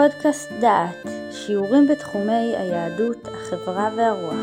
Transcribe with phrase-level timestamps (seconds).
[0.00, 4.34] פודקאסט דעת, שיעורים בתחומי היהדות, החברה והרוח.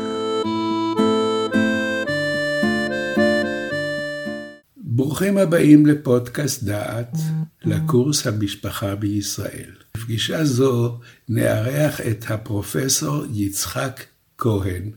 [4.76, 7.16] ברוכים הבאים לפודקאסט דעת,
[7.64, 9.70] לקורס המשפחה בישראל.
[9.96, 10.98] בפגישה זו
[11.28, 14.04] נארח את הפרופסור יצחק
[14.38, 14.90] כהן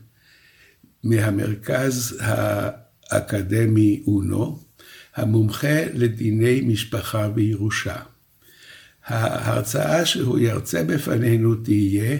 [1.04, 2.20] מהמרכז
[3.10, 4.58] האקדמי אונו,
[5.16, 8.11] המומחה לדיני משפחה וירושה.
[9.12, 12.18] ההרצאה שהוא ירצה בפנינו תהיה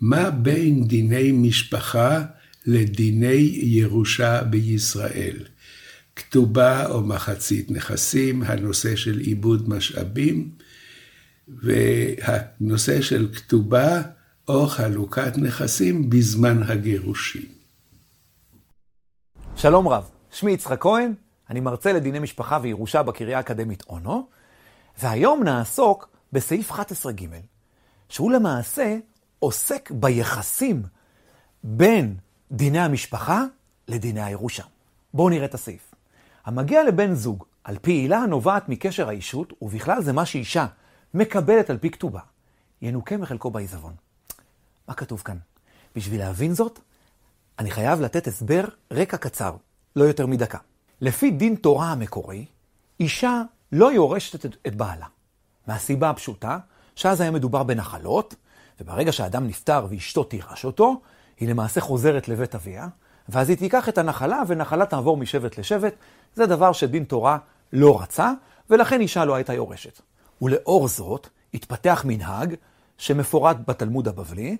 [0.00, 2.22] מה בין דיני משפחה
[2.66, 5.36] לדיני ירושה בישראל.
[6.16, 10.50] כתובה או מחצית נכסים, הנושא של עיבוד משאבים,
[11.48, 14.02] והנושא של כתובה
[14.48, 17.46] או חלוקת נכסים בזמן הגירושים.
[19.56, 21.12] שלום רב, שמי יצחק כהן,
[21.50, 24.28] אני מרצה לדיני משפחה וירושה בקריה האקדמית אונו,
[25.02, 27.22] והיום נעסוק בסעיף 11ג,
[28.08, 28.96] שהוא למעשה
[29.38, 30.82] עוסק ביחסים
[31.64, 32.16] בין
[32.52, 33.44] דיני המשפחה
[33.88, 34.62] לדיני הירושה.
[35.14, 35.94] בואו נראה את הסעיף.
[36.44, 40.66] המגיע לבן זוג על פי עילה הנובעת מקשר האישות, ובכלל זה מה שאישה
[41.14, 42.20] מקבלת על פי כתובה,
[42.82, 43.94] ינוקה מחלקו בעיזבון.
[44.88, 45.36] מה כתוב כאן?
[45.96, 46.78] בשביל להבין זאת,
[47.58, 49.56] אני חייב לתת הסבר רקע קצר,
[49.96, 50.58] לא יותר מדקה.
[51.00, 52.46] לפי דין תורה המקורי,
[53.00, 55.06] אישה לא יורשת את, את בעלה.
[55.66, 56.58] מהסיבה הפשוטה,
[56.96, 58.34] שאז היה מדובר בנחלות,
[58.80, 61.00] וברגע שהאדם נפטר ואשתו תירש אותו,
[61.40, 62.88] היא למעשה חוזרת לבית אביה,
[63.28, 65.94] ואז היא תיקח את הנחלה, ונחלה תעבור משבט לשבט.
[66.34, 67.38] זה דבר שדין תורה
[67.72, 68.32] לא רצה,
[68.70, 70.00] ולכן אישה לא הייתה יורשת.
[70.42, 72.54] ולאור זאת, התפתח מנהג
[72.98, 74.56] שמפורט בתלמוד הבבלי,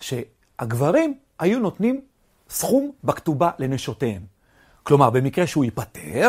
[0.00, 2.00] שהגברים היו נותנים
[2.50, 4.22] סכום בכתובה לנשותיהם.
[4.82, 6.28] כלומר, במקרה שהוא ייפטר,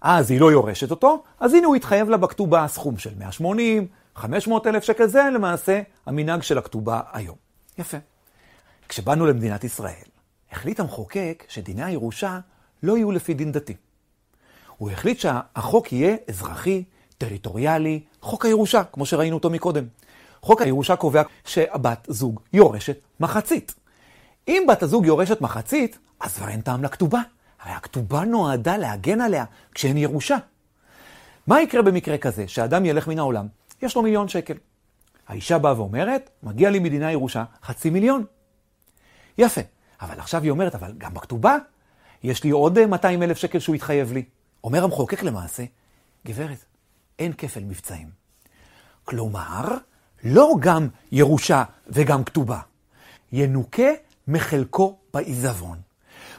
[0.00, 4.66] אז היא לא יורשת אותו, אז הנה הוא התחייב לה בכתובה סכום של 180, 500
[4.66, 7.36] אלף שקל, זה למעשה המנהג של הכתובה היום.
[7.78, 7.96] יפה.
[8.88, 10.04] כשבאנו למדינת ישראל,
[10.52, 12.38] החליט המחוקק שדיני הירושה
[12.82, 13.74] לא יהיו לפי דין דתי.
[14.76, 16.84] הוא החליט שהחוק יהיה אזרחי,
[17.18, 19.84] טריטוריאלי, חוק הירושה, כמו שראינו אותו מקודם.
[20.42, 23.74] חוק הירושה קובע שהבת זוג יורשת מחצית.
[24.48, 27.20] אם בת הזוג יורשת מחצית, אז כבר אין טעם לכתובה.
[27.62, 30.36] הרי הכתובה נועדה להגן עליה כשאין ירושה.
[31.46, 33.46] מה יקרה במקרה כזה, שאדם ילך מן העולם,
[33.82, 34.54] יש לו מיליון שקל.
[35.28, 38.24] האישה באה ואומרת, מגיע לי מדינה ירושה חצי מיליון.
[39.38, 39.60] יפה,
[40.00, 41.56] אבל עכשיו היא אומרת, אבל גם בכתובה,
[42.22, 44.24] יש לי עוד 200 אלף שקל שהוא התחייב לי.
[44.64, 45.64] אומר המחוקק למעשה,
[46.26, 46.64] גברת,
[47.18, 48.08] אין כפל מבצעים.
[49.04, 49.64] כלומר,
[50.24, 52.60] לא גם ירושה וגם כתובה.
[53.32, 53.90] ינוקה
[54.28, 55.78] מחלקו בעיזבון.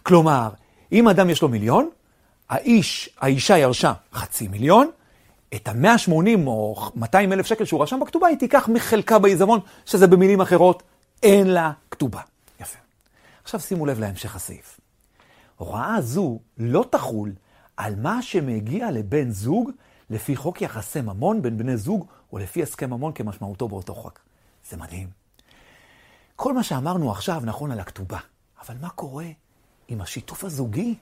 [0.03, 0.49] כלומר,
[0.91, 1.89] אם אדם יש לו מיליון,
[2.49, 4.89] האיש, האישה ירשה חצי מיליון,
[5.55, 10.41] את ה-180 או 200 אלף שקל שהוא רשם בכתובה, היא תיקח מחלקה בעיזבון, שזה במילים
[10.41, 10.83] אחרות,
[11.23, 12.21] אין לה כתובה.
[12.59, 12.79] יפה.
[13.43, 14.79] עכשיו שימו לב להמשך הסעיף.
[15.55, 17.31] הוראה זו לא תחול
[17.77, 19.71] על מה שמגיע לבן זוג
[20.09, 24.19] לפי חוק יחסי ממון בין בני זוג, או לפי הסכם ממון כמשמעותו באותו חוק.
[24.69, 25.07] זה מדהים.
[26.35, 28.19] כל מה שאמרנו עכשיו נכון על הכתובה,
[28.61, 29.25] אבל מה קורה
[29.89, 30.95] עם השיתוף הזוגי?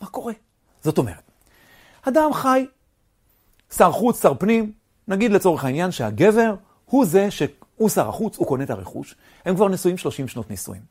[0.00, 0.32] מה קורה?
[0.82, 1.30] זאת אומרת,
[2.02, 2.66] אדם חי,
[3.76, 4.72] שר חוץ, שר פנים,
[5.08, 6.54] נגיד לצורך העניין שהגבר
[6.84, 9.14] הוא זה שהוא שר החוץ, הוא קונה את הרכוש,
[9.44, 10.82] הם כבר נשואים 30 שנות נישואים.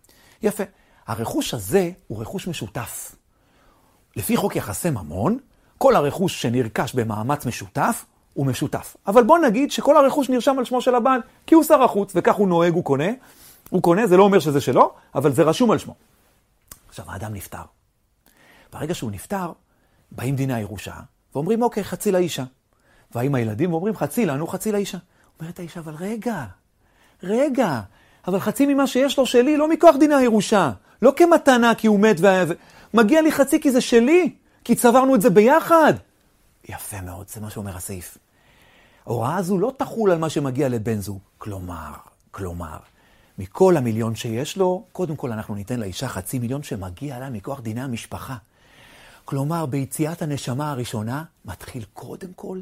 [0.41, 0.63] יפה.
[1.07, 3.16] הרכוש הזה הוא רכוש משותף.
[4.16, 5.38] לפי חוק יחסי ממון,
[5.78, 8.97] כל הרכוש שנרכש במאמץ משותף הוא משותף.
[9.07, 12.35] אבל בוא נגיד שכל הרכוש נרשם על שמו של הבעל, כי הוא שר החוץ, וכך
[12.35, 13.09] הוא נוהג, הוא קונה.
[13.69, 15.95] הוא קונה, זה לא אומר שזה שלו, אבל זה רשום על שמו.
[16.99, 17.61] עכשיו, האדם נפטר.
[18.73, 19.51] ברגע שהוא נפטר,
[20.11, 20.93] באים דיני הירושה,
[21.35, 22.43] ואומרים, אוקיי, חצי לאישה.
[23.13, 24.97] באים הילדים ואומרים, חצי לנו, חצי לאישה.
[25.39, 26.45] אומרת האישה, אבל רגע,
[27.23, 27.81] רגע,
[28.27, 30.71] אבל חצי ממה שיש לו שלי, לא מכוח דיני הירושה.
[31.01, 32.27] לא כמתנה כי הוא מת ו...
[32.93, 35.93] מגיע לי חצי כי זה שלי, כי צברנו את זה ביחד.
[36.69, 38.17] יפה מאוד, זה מה שאומר הסעיף.
[39.06, 41.19] ההוראה הזו לא תחול על מה שמגיע לבן זוג.
[41.38, 41.91] כלומר,
[42.31, 42.77] כלומר,
[43.39, 47.81] מכל המיליון שיש לו, קודם כל אנחנו ניתן לאישה חצי מיליון שמגיע לה מכוח דיני
[47.81, 48.36] המשפחה.
[49.25, 52.62] כלומר, ביציאת הנשמה הראשונה, מתחיל קודם כל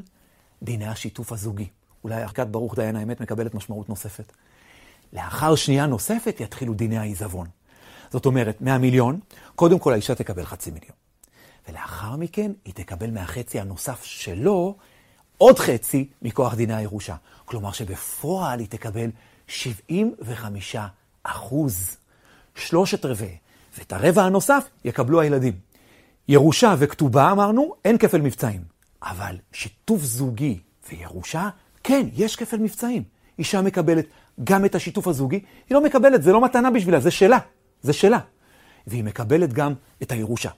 [0.62, 1.68] דיני השיתוף הזוגי.
[2.04, 4.32] אולי ערכת ברוך דיין האמת מקבלת משמעות נוספת.
[5.12, 7.46] לאחר שנייה נוספת יתחילו דיני העיזבון.
[8.10, 9.20] זאת אומרת, מהמיליון,
[9.54, 10.96] קודם כל האישה תקבל חצי מיליון.
[11.68, 14.76] ולאחר מכן היא תקבל מהחצי הנוסף שלו
[15.38, 17.16] עוד חצי מכוח דיני הירושה.
[17.44, 19.10] כלומר שבפועל היא תקבל
[19.48, 20.76] 75
[21.22, 21.96] אחוז,
[22.54, 23.36] שלושת רבעי,
[23.78, 25.52] ואת הרבע הנוסף יקבלו הילדים.
[26.28, 28.64] ירושה וכתובה אמרנו, אין כפל מבצעים.
[29.02, 30.60] אבל שיתוף זוגי
[30.90, 31.48] וירושה,
[31.84, 33.02] כן, יש כפל מבצעים.
[33.38, 34.06] אישה מקבלת
[34.44, 37.38] גם את השיתוף הזוגי, היא לא מקבלת, זה לא מתנה בשבילה, זה שלה,
[37.82, 38.18] זה שלה.
[38.86, 40.50] והיא מקבלת גם את הירושה.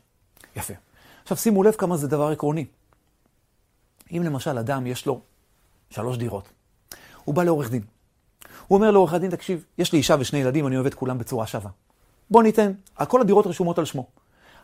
[0.56, 0.74] יפה.
[1.22, 2.66] עכשיו שימו לב כמה זה דבר עקרוני.
[4.12, 5.20] אם למשל אדם יש לו
[5.90, 6.48] שלוש דירות,
[7.24, 7.82] הוא בא לעורך דין.
[8.70, 11.46] הוא אומר לעורך הדין, תקשיב, יש לי אישה ושני ילדים, אני אוהב את כולם בצורה
[11.46, 11.70] שווה.
[12.30, 12.72] בוא ניתן,
[13.08, 14.06] כל הדירות רשומות על שמו.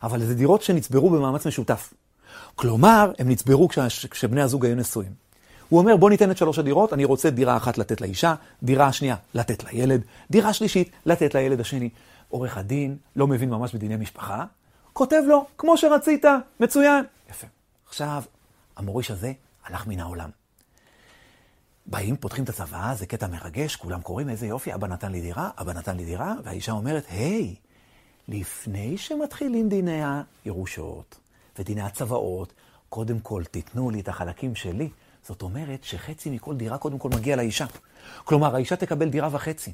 [0.02, 1.94] אבל זה דירות שנצברו במאמץ משותף.
[2.54, 5.12] כלומר, הם נצברו כש, כשבני הזוג היו נשואים.
[5.68, 9.16] הוא אומר, בוא ניתן את שלוש הדירות, אני רוצה דירה אחת לתת לאישה, דירה שנייה
[9.34, 10.00] לתת לילד,
[10.30, 11.90] דירה שלישית לתת לילד השני.
[12.28, 14.44] עורך הדין לא מבין ממש בדיני משפחה,
[14.92, 16.24] כותב לו, כמו שרצית,
[16.60, 17.04] מצוין.
[17.30, 17.46] יפה.
[17.88, 18.22] עכשיו,
[18.76, 19.32] המוריש הזה
[19.64, 20.30] הלך מן העולם.
[21.86, 25.50] באים, פותחים את הצוואה, זה קטע מרגש, כולם קוראים, איזה יופי, אבא נתן לי דירה,
[25.60, 27.54] אבא נתן לי דירה, והאישה אומרת, היי,
[28.28, 30.02] לפני שמתחילים דיני
[30.44, 31.18] הירושות
[31.58, 32.52] ודיני הצוואות,
[32.88, 34.88] קודם כל תיתנו לי את החלקים שלי.
[35.22, 37.66] זאת אומרת שחצי מכל דירה קודם כל מגיע לאישה.
[38.24, 39.72] כלומר, האישה תקבל דירה וחצי.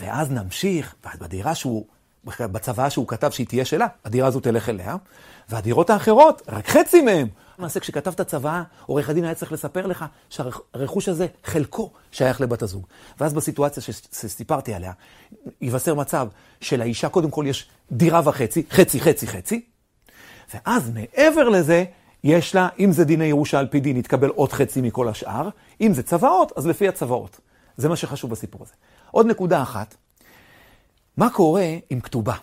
[0.00, 1.86] ואז נמשיך, בדירה שהוא,
[2.24, 4.96] בצוואה שהוא כתב שהיא תהיה שלה, הדירה הזו תלך אליה,
[5.48, 7.28] והדירות האחרות, רק חצי מהם.
[7.62, 12.86] למעשה, כשכתבת צוואה, עורך הדין היה צריך לספר לך שהרכוש הזה, חלקו שייך לבת הזוג.
[13.20, 14.92] ואז בסיטואציה שסיפרתי עליה,
[15.60, 16.28] ייווצר מצב
[16.60, 19.64] שלאישה קודם כל יש דירה וחצי, חצי, חצי, חצי,
[20.54, 21.84] ואז מעבר לזה,
[22.24, 25.48] יש לה, אם זה דיני ירושה על פי דין, יתקבל עוד חצי מכל השאר,
[25.80, 27.40] אם זה צוואות, אז לפי הצוואות.
[27.76, 28.72] זה מה שחשוב בסיפור הזה.
[29.10, 29.94] עוד נקודה אחת,
[31.16, 32.34] מה קורה עם כתובה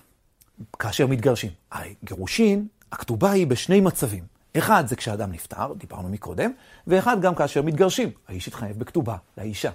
[0.79, 1.51] כאשר מתגרשים?
[1.71, 4.38] הרי גירושין, הכתובה היא בשני מצבים.
[4.57, 6.51] אחד זה כשאדם נפטר, דיברנו מקודם,
[6.87, 8.11] ואחד גם כאשר מתגרשים.
[8.27, 9.71] האיש התחייב בכתובה לאישה.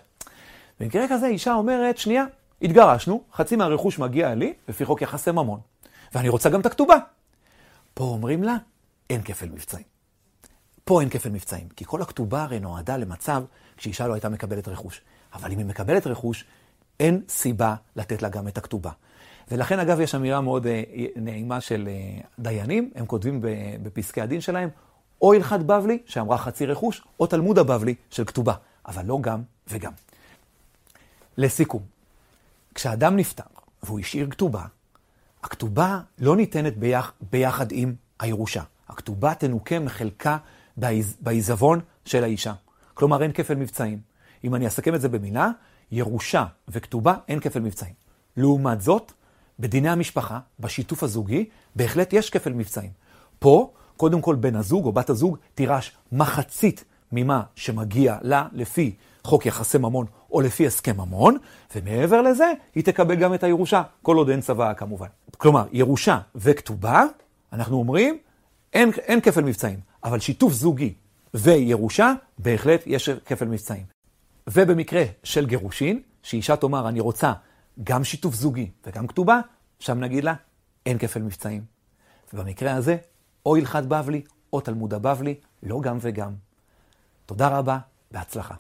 [0.81, 2.25] במקרה כזה אישה אומרת, שנייה,
[2.63, 5.61] התגרשנו, חצי מהרכוש מגיע לי, לפי חוק יחסי ממון,
[6.15, 6.97] ואני רוצה גם את הכתובה.
[7.95, 8.57] פה אומרים לה,
[9.11, 9.85] אין כפל מבצעים.
[10.85, 13.45] פה אין כפל מבצעים, כי כל הכתובה הרי נועדה למצב
[13.77, 15.01] כשאישה לא הייתה מקבלת רכוש.
[15.35, 16.45] אבל אם היא מקבלת רכוש,
[17.01, 18.91] אין סיבה לתת לה גם את הכתובה.
[19.51, 20.83] ולכן, אגב, יש אמירה מאוד אה,
[21.17, 23.41] נעימה של אה, דיינים, הם כותבים
[23.83, 24.69] בפסקי הדין שלהם,
[25.23, 28.55] או הלכת בבלי, שאמרה חצי רכוש, או תלמוד הבבלי של כתובה,
[28.87, 29.93] אבל לא גם וגם.
[31.37, 31.83] לסיכום,
[32.75, 33.45] כשאדם נפטר
[33.83, 34.63] והוא השאיר כתובה,
[35.43, 38.63] הכתובה לא ניתנת ביח, ביחד עם הירושה.
[38.89, 40.37] הכתובה תנוקה מחלקה
[41.21, 42.53] בעיזבון של האישה.
[42.95, 44.01] כלומר, אין כפל מבצעים.
[44.45, 45.51] אם אני אסכם את זה במילה,
[45.93, 47.93] ירושה וכתובה אין כפל מבצעים.
[48.37, 49.13] לעומת זאת,
[49.59, 51.45] בדיני המשפחה, בשיתוף הזוגי,
[51.77, 52.91] בהחלט יש כפל מבצעים.
[53.39, 59.47] פה, קודם כל בן הזוג או בת הזוג תירש מחצית ממה שמגיע לה לפי חוק
[59.47, 61.37] יחסי ממון או לפי הסכם ממון,
[61.77, 65.07] ומעבר לזה, היא תקבל גם את הירושה, כל עוד אין צוואה כמובן.
[65.37, 67.05] כלומר, ירושה וכתובה,
[67.53, 68.19] אנחנו אומרים,
[68.73, 70.95] אין, אין כפל מבצעים, אבל שיתוף זוגי
[71.35, 73.83] וירושה, בהחלט יש כפל מבצעים.
[74.47, 77.33] ובמקרה של גירושין, שאישה תאמר, אני רוצה
[77.85, 79.41] גם שיתוף זוגי וגם כתובה,
[79.79, 80.35] שם נגיד לה,
[80.87, 81.65] אין כפל מבצעים.
[82.33, 82.97] ובמקרה הזה,
[83.47, 84.23] או הלכת בבלי,
[84.53, 86.33] או תלמוד הבבלי, לא גם וגם.
[87.27, 87.79] תודה רבה,
[88.11, 88.55] בהצלחה.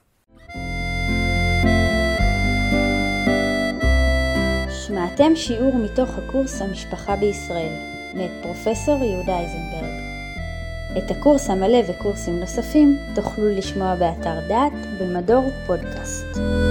[4.87, 7.72] שמעתם שיעור מתוך הקורס המשפחה בישראל,
[8.14, 10.05] מאת פרופסור יהודה איזנברג.
[10.99, 16.63] את הקורס המלא וקורסים נוספים תוכלו לשמוע באתר דעת במדור פודקאסט.